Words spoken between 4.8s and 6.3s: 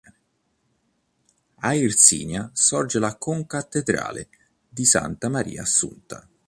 Santa Maria Assunta.